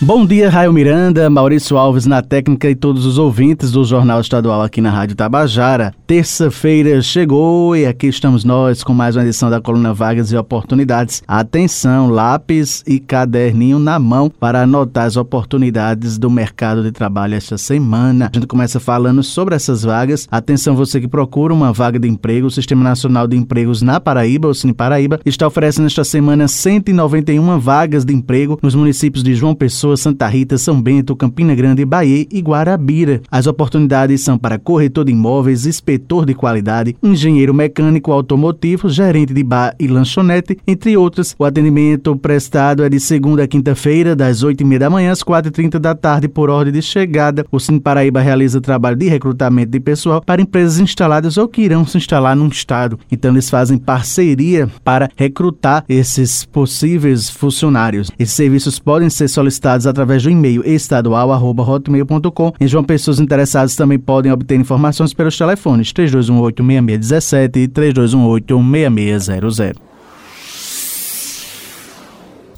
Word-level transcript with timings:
Bom 0.00 0.24
dia, 0.24 0.48
Raio 0.48 0.72
Miranda, 0.72 1.28
Maurício 1.28 1.76
Alves 1.76 2.06
na 2.06 2.22
técnica 2.22 2.70
e 2.70 2.74
todos 2.76 3.04
os 3.04 3.18
ouvintes 3.18 3.72
do 3.72 3.82
Jornal 3.82 4.20
Estadual 4.20 4.62
aqui 4.62 4.80
na 4.80 4.92
Rádio 4.92 5.16
Tabajara. 5.16 5.92
Terça-feira 6.06 7.02
chegou 7.02 7.76
e 7.76 7.84
aqui 7.84 8.06
estamos 8.06 8.44
nós 8.44 8.84
com 8.84 8.94
mais 8.94 9.16
uma 9.16 9.24
edição 9.24 9.50
da 9.50 9.60
coluna 9.60 9.92
Vagas 9.92 10.30
e 10.30 10.36
Oportunidades. 10.36 11.20
Atenção, 11.26 12.10
lápis 12.10 12.84
e 12.86 13.00
caderninho 13.00 13.80
na 13.80 13.98
mão 13.98 14.30
para 14.30 14.62
anotar 14.62 15.06
as 15.06 15.16
oportunidades 15.16 16.16
do 16.16 16.30
mercado 16.30 16.84
de 16.84 16.92
trabalho 16.92 17.34
esta 17.34 17.58
semana. 17.58 18.30
A 18.32 18.36
gente 18.36 18.46
começa 18.46 18.78
falando 18.78 19.24
sobre 19.24 19.56
essas 19.56 19.82
vagas. 19.82 20.28
Atenção, 20.30 20.76
você 20.76 21.00
que 21.00 21.08
procura 21.08 21.52
uma 21.52 21.72
vaga 21.72 21.98
de 21.98 22.06
emprego, 22.06 22.46
o 22.46 22.52
Sistema 22.52 22.84
Nacional 22.84 23.26
de 23.26 23.36
Empregos 23.36 23.82
na 23.82 23.98
Paraíba, 23.98 24.46
o 24.46 24.54
Cine 24.54 24.72
Paraíba, 24.72 25.18
está 25.26 25.44
oferecendo 25.44 25.86
esta 25.86 26.04
semana 26.04 26.46
191 26.46 27.58
vagas 27.58 28.04
de 28.04 28.14
emprego 28.14 28.60
nos 28.62 28.76
municípios 28.76 29.24
de 29.24 29.34
João 29.34 29.56
Pessoa 29.56 29.87
Pessoa, 29.88 29.96
Santa 29.96 30.26
Rita, 30.26 30.58
São 30.58 30.80
Bento, 30.80 31.16
Campina 31.16 31.54
Grande, 31.54 31.84
Bahia 31.84 32.26
e 32.30 32.40
Guarabira. 32.40 33.22
As 33.30 33.46
oportunidades 33.46 34.20
são 34.20 34.36
para 34.36 34.58
corretor 34.58 35.04
de 35.04 35.12
imóveis, 35.12 35.66
inspetor 35.66 36.26
de 36.26 36.34
qualidade, 36.34 36.96
engenheiro 37.02 37.54
mecânico 37.54 38.12
automotivo, 38.12 38.88
gerente 38.88 39.32
de 39.32 39.42
bar 39.42 39.74
e 39.78 39.86
lanchonete, 39.86 40.58
entre 40.66 40.96
outras. 40.96 41.34
O 41.38 41.44
atendimento 41.44 42.14
prestado 42.16 42.84
é 42.84 42.88
de 42.88 43.00
segunda 43.00 43.44
a 43.44 43.48
quinta-feira, 43.48 44.14
das 44.14 44.44
8h30 44.44 44.78
da 44.78 44.90
manhã 44.90 45.12
às 45.12 45.22
4h30 45.22 45.78
da 45.78 45.94
tarde, 45.94 46.28
por 46.28 46.50
ordem 46.50 46.72
de 46.72 46.82
chegada. 46.82 47.46
O 47.50 47.58
Cine 47.58 47.80
Paraíba 47.80 48.20
realiza 48.20 48.60
trabalho 48.60 48.96
de 48.96 49.08
recrutamento 49.08 49.70
de 49.70 49.80
pessoal 49.80 50.20
para 50.20 50.42
empresas 50.42 50.78
instaladas 50.78 51.36
ou 51.36 51.48
que 51.48 51.62
irão 51.62 51.86
se 51.86 51.96
instalar 51.96 52.36
num 52.36 52.48
estado. 52.48 52.98
Então, 53.10 53.30
eles 53.30 53.48
fazem 53.48 53.78
parceria 53.78 54.68
para 54.84 55.08
recrutar 55.16 55.84
esses 55.88 56.44
possíveis 56.44 57.30
funcionários. 57.30 58.10
Esses 58.18 58.34
serviços 58.34 58.78
podem 58.78 59.08
ser 59.08 59.28
solicitados 59.28 59.77
através 59.86 60.22
do 60.22 60.30
e-mail 60.30 60.62
estadual@hotmail.com. 60.66 62.52
Em 62.60 62.68
João 62.68 62.84
Pessoas 62.84 63.20
interessadas 63.20 63.76
também 63.76 63.98
podem 63.98 64.32
obter 64.32 64.58
informações 64.58 65.14
pelos 65.14 65.36
telefones 65.36 65.92
3218 65.92 66.62
6617 66.62 67.58
e 67.60 67.68
3218 67.68 68.56
6600. 68.58 69.87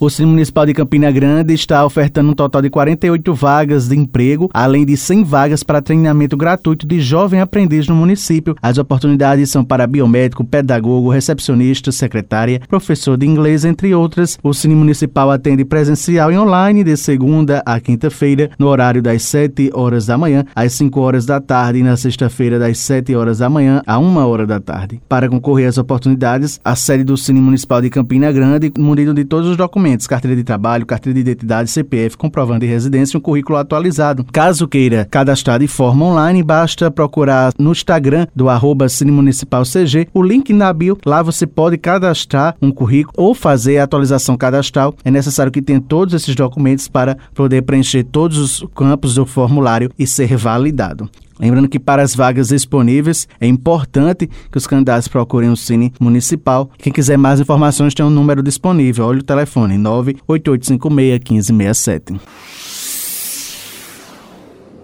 O 0.03 0.09
Cine 0.09 0.31
Municipal 0.31 0.65
de 0.65 0.73
Campina 0.73 1.11
Grande 1.11 1.53
está 1.53 1.85
ofertando 1.85 2.31
um 2.31 2.35
total 2.35 2.63
de 2.63 2.71
48 2.71 3.35
vagas 3.35 3.87
de 3.87 3.95
emprego, 3.95 4.49
além 4.55 4.87
de 4.87 4.97
100 4.97 5.25
vagas 5.25 5.63
para 5.63 5.83
treinamento 5.83 6.39
gratuito 6.39 6.87
de 6.87 7.03
jovem 7.03 7.39
aprendiz 7.39 7.87
no 7.87 7.95
município. 7.95 8.57
As 8.63 8.79
oportunidades 8.79 9.51
são 9.51 9.63
para 9.63 9.87
biomédico, 9.87 10.43
pedagogo, 10.43 11.11
recepcionista, 11.11 11.93
secretária, 11.93 12.63
professor 12.67 13.19
de 13.19 13.27
inglês, 13.27 13.63
entre 13.67 13.95
outras. 13.95 14.39
O 14.43 14.55
Cine 14.55 14.75
Municipal 14.75 15.31
atende 15.31 15.67
presencial 15.67 16.33
e 16.33 16.39
online 16.39 16.83
de 16.83 16.97
segunda 16.97 17.63
a 17.67 17.79
quinta-feira, 17.79 18.49
no 18.59 18.69
horário 18.69 19.03
das 19.03 19.23
7 19.25 19.71
horas 19.75 20.07
da 20.07 20.17
manhã 20.17 20.47
às 20.57 20.73
5 20.73 20.99
horas 20.99 21.27
da 21.27 21.43
tarde 21.43 21.81
e 21.81 21.83
na 21.83 21.95
sexta-feira 21.99 22.59
das 22.59 22.79
7 22.79 23.15
horas 23.15 23.41
da 23.41 23.51
manhã 23.51 23.83
a 23.87 23.99
1 23.99 24.17
hora 24.17 24.47
da 24.47 24.59
tarde. 24.59 24.99
Para 25.07 25.29
concorrer 25.29 25.69
às 25.69 25.77
oportunidades, 25.77 26.59
a 26.65 26.75
sede 26.75 27.05
do 27.05 27.19
Cine 27.19 27.43
Municipal 27.43 27.83
de 27.83 27.91
Campina 27.91 28.33
Grande, 28.33 28.73
munido 28.79 29.13
de 29.13 29.27
todos 29.27 29.47
os 29.47 29.59
documentos 29.59 29.90
documentos, 29.91 30.07
carteira 30.07 30.37
de 30.37 30.45
trabalho, 30.45 30.87
carteira 30.87 31.15
de 31.15 31.21
identidade, 31.21 31.71
CPF, 31.71 32.17
comprovando 32.17 32.61
de 32.61 32.67
residência 32.67 33.17
e 33.17 33.19
um 33.19 33.21
currículo 33.21 33.59
atualizado. 33.59 34.25
Caso 34.33 34.69
queira 34.69 35.07
cadastrar 35.11 35.59
de 35.59 35.67
forma 35.67 36.07
online, 36.07 36.43
basta 36.43 36.91
procurar 36.91 37.53
no 37.59 37.73
Instagram 37.73 38.27
do 38.35 38.49
arroba 38.49 38.87
CG, 38.89 40.09
o 40.15 40.23
link 40.23 40.53
na 40.53 40.73
bio, 40.73 40.99
lá 41.05 41.23
você 41.23 41.47
pode 41.47 41.77
cadastrar 41.79 42.57
um 42.63 42.71
currículo 42.71 43.15
ou 43.17 43.35
fazer 43.35 43.79
a 43.79 43.85
atualização 43.85 44.37
cadastral. 44.37 44.95
É 45.05 45.11
necessário 45.11 45.53
que 45.53 45.63
tenha 45.63 45.81
todos 45.81 46.15
esses 46.15 46.35
documentos 46.35 46.89
para 46.89 47.17
poder 47.35 47.63
preencher 47.63 48.05
todos 48.05 48.39
os 48.39 48.65
campos 48.75 49.15
do 49.15 49.27
formulário 49.27 49.91
e 49.99 50.07
ser 50.07 50.37
validado. 50.37 51.09
Lembrando 51.41 51.69
que 51.69 51.79
para 51.79 52.03
as 52.03 52.15
vagas 52.15 52.49
disponíveis 52.49 53.27
é 53.41 53.47
importante 53.47 54.29
que 54.51 54.59
os 54.59 54.67
candidatos 54.67 55.09
procurem 55.09 55.51
o 55.51 55.57
Cine 55.57 55.93
Municipal. 55.99 56.71
Quem 56.79 56.93
quiser 56.93 57.17
mais 57.17 57.41
informações 57.41 57.95
tem 57.95 58.05
um 58.05 58.11
número 58.11 58.43
disponível. 58.43 59.07
Olha 59.07 59.21
o 59.21 59.25
telefone 59.25 59.79
98856 59.79 61.51
1567. 61.51 62.21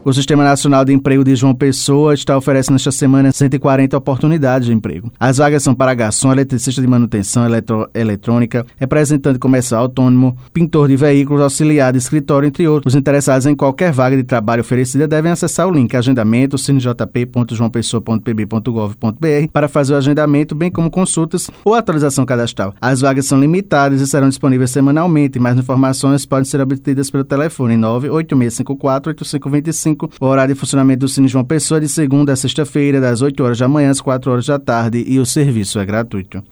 O 0.07 0.13
Sistema 0.13 0.45
Nacional 0.45 0.85
de 0.85 0.93
Emprego 0.93 1.25
de 1.25 1.35
João 1.35 1.53
Pessoa 1.53 2.15
está 2.15 2.39
oferecendo 2.39 2.77
esta 2.77 2.93
semana 2.93 3.33
140 3.33 3.97
oportunidades 3.97 4.69
de 4.69 4.73
emprego. 4.73 5.11
As 5.19 5.39
vagas 5.39 5.65
são 5.65 5.75
para 5.75 5.93
garçom, 5.95 6.31
eletricista 6.31 6.81
de 6.81 6.87
manutenção 6.87 7.45
eletro 7.45 7.91
eletrônica, 7.93 8.65
representante 8.77 9.41
comercial 9.41 9.83
autônomo, 9.83 10.37
pintor 10.53 10.87
de 10.87 10.97
veículos, 10.97 11.43
auxiliar 11.43 11.93
de 11.93 11.99
escritório, 11.99 12.47
entre 12.47 12.69
outros. 12.69 12.95
Os 12.95 12.97
interessados 12.97 13.47
em 13.47 13.57
qualquer 13.57 13.91
vaga 13.91 14.17
de 14.17 14.23
trabalho 14.23 14.61
oferecida 14.61 15.09
devem 15.09 15.33
acessar 15.33 15.67
o 15.67 15.73
link 15.73 15.97
agendamento 15.97 16.57
cinejp.joaopessoa.pb.gov.br 16.57 19.51
para 19.53 19.67
fazer 19.67 19.95
o 19.95 19.97
agendamento, 19.97 20.55
bem 20.55 20.71
como 20.71 20.89
consultas 20.89 21.51
ou 21.65 21.75
atualização 21.75 22.25
cadastral. 22.25 22.73
As 22.81 23.01
vagas 23.01 23.27
são 23.27 23.41
limitadas 23.41 24.01
e 24.01 24.07
serão 24.07 24.29
disponíveis 24.29 24.71
semanalmente. 24.71 25.41
Mais 25.41 25.59
informações 25.59 26.25
podem 26.25 26.45
ser 26.45 26.61
obtidas 26.61 27.11
pelo 27.11 27.25
telefone 27.25 27.77
98654 27.77 29.11
8525 29.11 29.96
o 30.21 30.27
horário 30.27 30.55
de 30.55 30.61
funcionamento 30.61 31.01
do 31.01 31.09
Cine 31.09 31.29
João 31.29 31.45
Pessoa 31.45 31.81
de 31.81 31.89
segunda 31.89 32.33
a 32.33 32.37
sexta-feira, 32.37 33.01
das 33.01 33.23
8 33.23 33.43
horas 33.43 33.59
da 33.59 33.69
manhã 33.69 33.91
às 33.91 34.01
4 34.01 34.31
horas 34.31 34.47
da 34.47 34.59
tarde 34.59 35.05
e 35.07 35.19
o 35.19 35.27
serviço 35.27 35.79
é 35.79 35.85
gratuito. 35.85 36.43